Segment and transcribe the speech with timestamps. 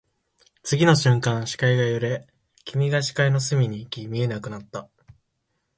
[0.63, 2.25] 次の瞬間、視界が揺れ、
[2.65, 4.89] 君が視界の隅に行き、見えなくなった